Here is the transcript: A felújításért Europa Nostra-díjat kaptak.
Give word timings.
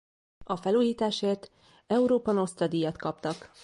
A 0.45 0.55
felújításért 0.55 1.51
Europa 1.87 2.31
Nostra-díjat 2.31 2.97
kaptak. 2.97 3.51